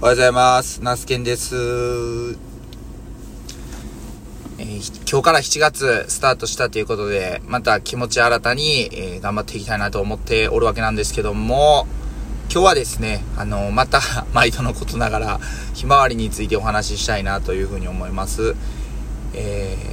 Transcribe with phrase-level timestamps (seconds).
[0.00, 0.80] おはようございます。
[0.80, 1.56] ナスケンです。
[1.56, 11.88] えー今日から7月スタートしたということで、また気持ち新たに、えー頑張っていきたいなと思っておるわけなんですけども、
[12.48, 14.00] 今日はですね、あの、また、
[14.32, 15.40] 毎度のことながら、
[15.74, 18.54] ひまわりについてお話ししたいなというふうに思います。
[19.34, 19.88] えー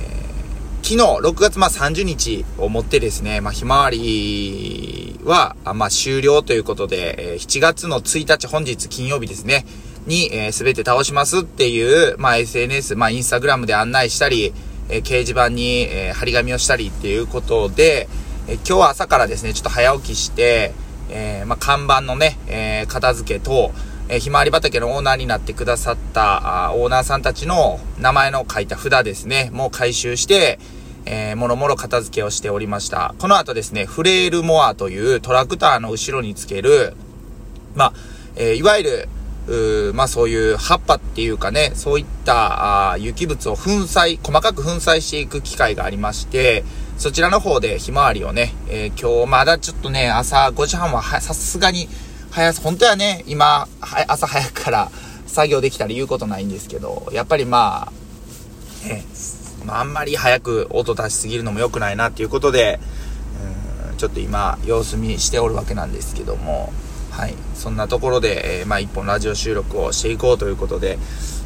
[0.84, 9.66] 昨日、6月まあ30日をもってですね、まあ、ひまわりは、まあ、終了ということで、え7月の1日、本日金曜日ですね、
[10.06, 14.54] に、えー、全て倒しますっていう、まあ、SNS、まあ、インスタグラムで案内したり、
[14.90, 18.08] えー掲示板に、えー張り紙をしたりっていうことで、
[18.48, 20.74] えー今日は朝からですね、ちょっと早起きして、
[21.10, 23.72] えーまあ、看板のね、えー片付けと、
[24.10, 30.60] えーひまわり畑のオーナーになってくださった、あーオーナーさんたちの名前の書いた札ですね、もう回収して、
[31.06, 33.16] えーもろもろ片付けをしておりました。
[33.18, 36.96] この後ですね、フレールモアというトラクターの後ろにつける、
[37.76, 37.94] まあ、
[38.36, 39.10] えーいわゆる、
[39.48, 46.64] うまあそういう葉っぱっていうかね、そういったあー有機物を粉砕、細かく粉砕していく機械がありまして、
[46.98, 51.88] そちらの方でひまわりをね、えー今日まだちょっとね、朝5時半はさすがに
[52.32, 54.92] 早す、本当はね、今、は朝早くから
[55.28, 57.92] 作業できたり言うことないんですけど、やっぱりま
[58.84, 59.06] あ、ね、
[59.66, 62.80] まああんまり早く音出しすぎるのも良くないなっていうことで、
[63.90, 66.74] うんちょっと今様子見しておるわけなんですけども、
[67.16, 67.36] はい。
[67.54, 70.98] そんなところで、えーまあ一本ラジオ収録をしていこうということで、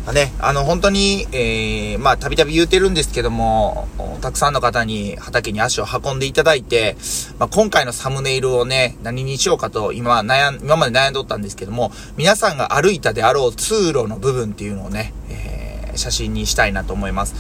[0.04, 3.88] まあね、あの本当に、えーまあたびたび言うてるんですけども、
[4.20, 6.98] たくさんの方に畑に足を運んでいただいて、
[7.38, 17.36] まあ今回のサムネイルをね、何にしようかと今悩ん、今まで悩んどったんですけども、皆さんが歩いたであろう通路の部分っていうのをね、えー写真にしたいなと思います。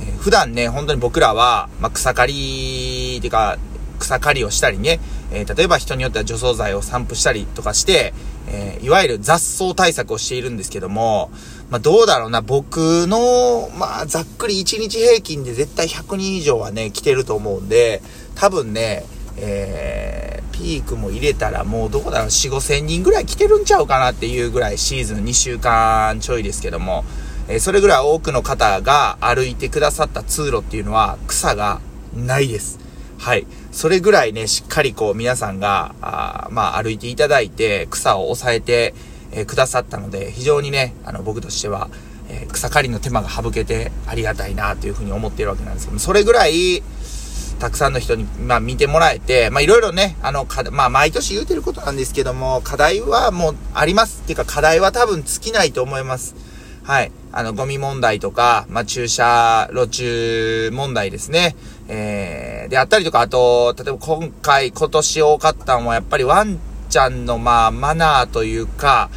[0.00, 3.58] えー普段ね、本当に僕らは、まあ、草刈り、てか、
[3.98, 5.00] 草刈りをしたりね、
[5.34, 8.14] えー例えば人によっては除草剤を散布したりとかして、
[8.48, 11.30] えーいわゆる雑草対策をしているんですけども、
[11.70, 18.02] まあ、どうだろうな、僕の、まあ、ざっくり1日平均で絶対100人以上はね、来てると思うんで、
[18.34, 19.04] 多分ね、
[19.36, 27.04] えーピークも入れたらもうどこだろう、4、5千人ぐらい来てるんちゃうかなっていうぐらいシーズン2週間ちょいですけども、
[27.48, 31.80] えーそれぐらい多くの方が歩いてくださった通路っていうのは草が
[32.14, 32.83] ないです。
[33.24, 33.46] はい。
[33.72, 38.92] それぐらいね、しっかりこう皆さんが、あまあ歩いていただいて草を抑えて、
[39.32, 41.88] えーくださったので、非常にね、あの僕としては、
[42.28, 46.82] えー草刈りの手間が省けてありがたいなというふうに思っているわけなんですけども、それぐらい、
[47.58, 54.20] たくさんの人に、まあ、見てもらえて、まあ、いろいろね、あの、か、まあ、毎年言うてることなんですけども、課題はもうあります。
[54.22, 56.34] っていうか、課題は多分尽きないと思います。
[56.82, 57.12] はい。
[57.32, 61.56] あの、ゴミ問題とか、まあ、駐車路駐問題ですね。
[61.88, 66.58] えー、であったりとか、あと、例えば今回、今年多かったのは、やっぱりワン
[66.88, 69.10] ちゃんの、まあ、マナーというか、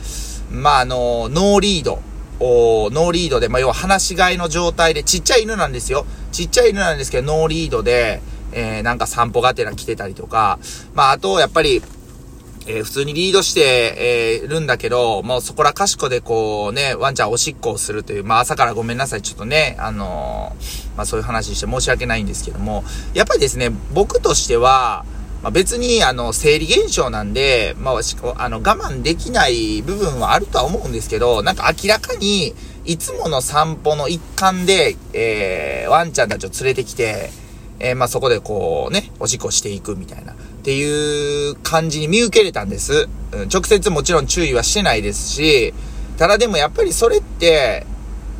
[0.51, 2.01] まあ、あの、ノーリード。
[2.39, 6.05] おノーリードで、まあ、要は放し飼いの状態で、ちっちゃい犬なんですよ。
[6.31, 10.59] ちっちゃい犬なんですけど、ノーリードで、えー、なんか散歩がてら来てたりとか、
[10.93, 11.81] まあ、あと、やっぱり、
[12.67, 22.83] えー普通にリードして、えーるんだけど、もうそこらかしこでこうね、ワンちゃんおしっこをするという、まあ朝からごめんなさい、ちょっとね、あのーまあそういう話して申し訳ないんですけども、
[23.13, 25.05] やっぱりですね、僕としては、
[25.43, 32.53] まあ別にあの、生理現象なんで、まあしあの、我慢できない部分はあるとは思うんですけど、なんか明らかに、
[32.85, 37.29] いつもの散歩の一環で、えーワンちゃんたちを連れてきて、
[37.79, 40.35] えーまあそこでこうね、おしっこしていくみたいな、
[40.67, 43.07] っていう感じに見受けれたんです。
[43.31, 45.73] うん直接もちろん注意はしてないですし、
[46.17, 47.85] ただでもやっぱりそれって、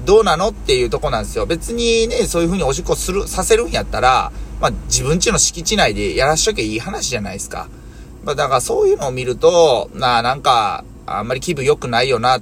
[0.03, 1.45] どうなのっていうとこなんですよ。
[1.45, 7.69] 別にね、そういう風におしっこする、させるんやったら、まあ自分家の敷地内でやらしときゃいい話じゃないですか。
[8.25, 12.41] まあだからそういうのを見ると、なあ、なんか、あんまり気分良くないよなっ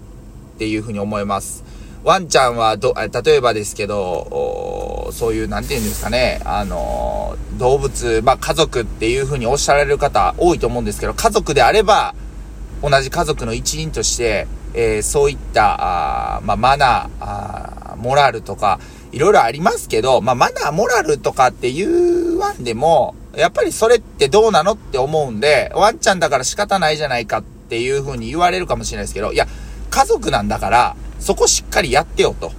[0.57, 1.63] ていう風に思います。
[2.05, 2.93] ワンちゃんはど、
[3.23, 12.13] 例えばですけど、そういう、なんて言うんですかね、あのー動物、まあ家族っていう風におっしゃられる方多いと思うんですけど、家族であれば、
[12.83, 14.45] 同じ家族の一員として、
[14.75, 18.79] えーそういった、あまあ、マナー、モラルとか、
[19.11, 29.47] いろいろありますけど、まあ、マナー、モラルとかっていうワンでも、やっぱりそれってどうなのって思うんで、ワンちゃんだから仕方ないじゃないかっていう風に言われるかもしれないですけど、いや、
[29.90, 32.51] 家族なんだから、そこしっかりやってよと。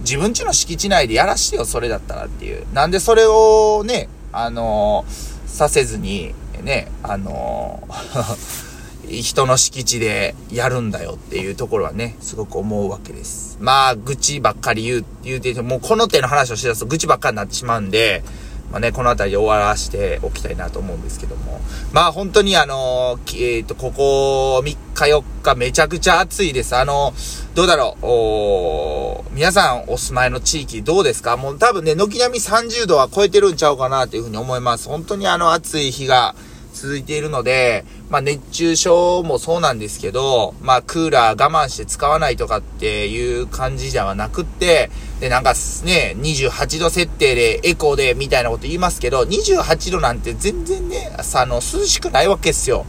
[0.00, 2.66] 自分家の敷地内でやらしてよ、それだったらっていう。
[2.72, 6.34] なんでそれをね、あのーさせずに、
[6.64, 8.58] ね、あのー
[9.08, 13.56] 人の敷地でやるんだよっていうところはね、すごく思うわけです。
[13.60, 18.24] まあ、愚痴ばっかり言う、言うてて、もうこの手の話をしだすと愚痴ばっかりになってしまうんで、
[18.70, 21.60] まあね、この辺りで終わらしておきたいなと思うんですけども。
[21.92, 26.76] まあ本当にあの、えっ、ー、と、ここ3日4日めちゃくちゃ暑いです。
[26.76, 27.14] あの、
[27.54, 31.36] どうだろう、皆さんお住まいの地域どうですか？
[31.36, 34.88] もう多分ね、軒並み30度は超えてるんちゃうかなというふうに思います。
[34.88, 36.34] 本当にあの暑い日が
[36.80, 45.54] 続いているので、まあ熱中症もそうなんですけど、まあクーラー我慢して使わないとかっていう感じではなくって、でなんか
[45.84, 52.86] ね、28度設定でエコーでみたいなこと言いますけど、28度なんて全然ね、あの、涼しくないわけですよ。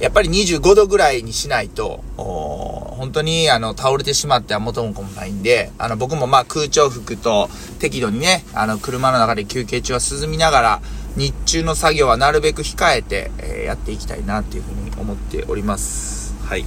[0.00, 10.82] やっぱり25度ぐらいにしないと、本当にあの倒れてしまっては元も子もないんで、あの僕もまあ空調服と適度にね、あの車の中で休憩中は涼みながら、
[11.16, 16.34] 日中の作業はなるべく控えて、えー、やっていきたいなっていうふうに思っております。
[16.44, 16.64] はい。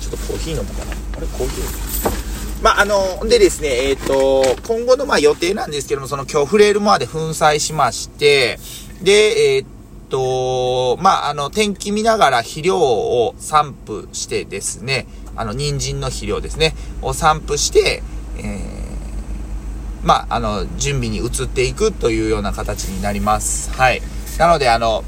[0.00, 2.62] ちょっとコーヒー飲むかなあれコーヒー？
[2.62, 8.58] まあ、あの、でですね、えっ、ー、と、今後のまあ予定なんですけども、その今日フレールモアで粉砕しまして、
[9.02, 9.66] で、えっ、
[10.08, 15.06] と、まあ、あの、天気見ながら肥料を散布してですね、
[15.36, 18.02] あの、人参の肥料ですね、を散布して、
[18.38, 18.83] えー
[20.04, 23.72] まあ、あの、準備に移っていくというような形になります。
[23.72, 24.02] はい。
[24.38, 25.02] なので、あの、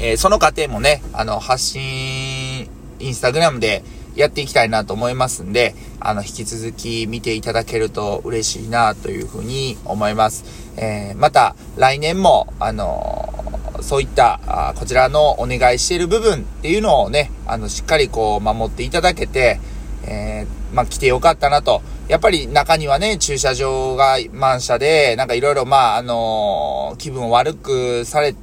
[0.00, 2.68] えー、その過程もね、あの、発信、
[2.98, 3.84] インスタグラムで
[4.16, 10.44] やっていきたいなと思いますんで、あの、引き続き見ていただけると嬉しいなというふうに思います。
[10.76, 13.26] えー、また、来年も、あの
[13.82, 19.60] そういった、あこちらのお願いしている部分っていうのをね、あの、しっかりこう、守っていただけて、
[20.06, 21.82] えー、まあ、来てよかったなと。
[22.08, 28.34] やっぱり中にはね、駐車場が満車で、なんかいろいろ、まあ、あのー、気分を悪くされ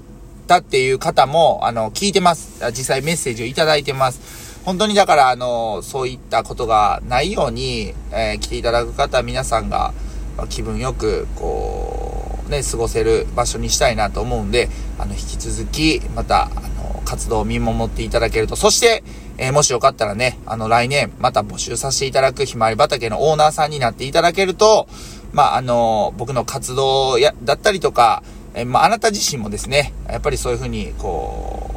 [0.48, 2.64] たっていう方も、あの、聞いてます。
[2.72, 4.48] 実際メッセージをいただいてます。
[4.64, 9.94] 本当にだから、あの、そういったことがないように、えー、来ていただく方、皆さんが、
[10.38, 14.70] ま、気分よく、こう、ね、過ごせる場所にしたいなと思うんで、
[15.00, 19.04] あの、引き続き、また、あの、活動を見守っていただけると、そして、
[19.38, 24.88] えー、もしよかったらね、あの、来年、また募集させていただくひまわり畑のオーナーさんになっていただけると、
[25.32, 28.24] まあ、あの、僕の活動や、だったりとか、
[28.56, 31.76] えー、まあ、あなた自身もですね、やっぱりそういうふうに、こ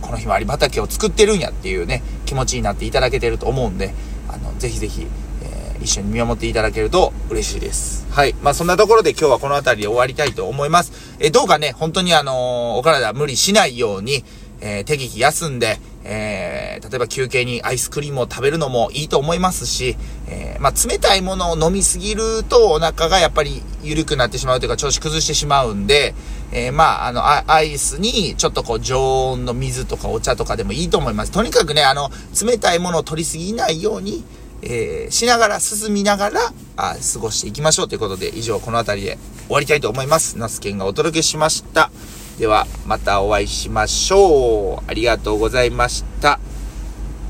[0.00, 3.92] う、このひまわり畑を作ってるんやっていうね、気持ちになっていただけてると思うんで、
[4.28, 5.06] あの、ぜひぜひ、
[5.42, 8.06] えー、一緒に見守っていただけると嬉しいです。
[8.10, 8.34] はい。
[8.42, 10.92] まあ、そんなところで今日はこの辺りで終わりたいと思います。
[11.18, 14.24] えどうかね、本当にあのお体無理しないように、
[14.60, 19.96] えー、適宜休んで、えー、例えば休憩にアイスクリームを食べるのもいいと思いますし、
[20.28, 26.14] えー、まあ、冷たいものを飲みすぎるとお腹がやっぱり緩くなってしまうというか調子崩してしまうんで、
[26.52, 31.32] えー、まあ、あのア、イスにちょっとこう常温の水とかお茶とかでもいいと思います。
[31.32, 32.10] とにかくね、あの、
[32.44, 34.24] 冷たいものを取りすぎないように、
[34.62, 40.38] え、しながら進みながら、あ過ごしていきましょうということで、以上この辺りで終わりたいと思います。
[40.38, 41.90] ナスケンがお届けしました。
[42.42, 44.90] では、またお会いしましょう。
[44.90, 46.40] ありがとうございました。